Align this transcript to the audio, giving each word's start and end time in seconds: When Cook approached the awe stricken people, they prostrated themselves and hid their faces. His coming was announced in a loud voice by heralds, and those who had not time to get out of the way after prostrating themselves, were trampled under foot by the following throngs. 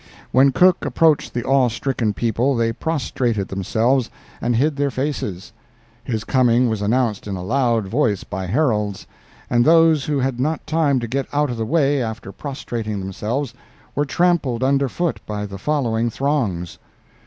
When 0.31 0.51
Cook 0.51 0.83
approached 0.83 1.31
the 1.31 1.43
awe 1.43 1.67
stricken 1.69 2.11
people, 2.15 2.55
they 2.55 2.73
prostrated 2.73 3.49
themselves 3.49 4.09
and 4.41 4.55
hid 4.55 4.75
their 4.75 4.89
faces. 4.89 5.53
His 6.03 6.23
coming 6.23 6.69
was 6.69 6.81
announced 6.81 7.27
in 7.27 7.35
a 7.35 7.43
loud 7.43 7.85
voice 7.87 8.23
by 8.23 8.47
heralds, 8.47 9.05
and 9.47 9.63
those 9.63 10.05
who 10.05 10.17
had 10.19 10.39
not 10.39 10.65
time 10.65 10.99
to 11.01 11.07
get 11.07 11.27
out 11.31 11.51
of 11.51 11.57
the 11.57 11.67
way 11.67 12.01
after 12.01 12.31
prostrating 12.31 12.99
themselves, 12.99 13.53
were 13.93 14.05
trampled 14.05 14.63
under 14.63 14.89
foot 14.89 15.19
by 15.27 15.45
the 15.45 15.59
following 15.59 16.09
throngs. 16.09 16.79